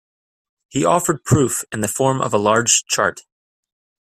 He 0.69 0.83
offered 0.83 1.23
proof 1.23 1.63
in 1.71 1.81
the 1.81 1.87
form 1.87 2.21
of 2.21 2.33
a 2.33 2.39
large 2.39 2.85
chart. 2.87 3.21